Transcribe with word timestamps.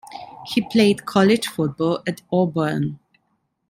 He 0.47 0.61
played 0.61 1.05
college 1.05 1.45
football 1.47 2.01
at 2.07 2.23
Auburn. 2.33 2.97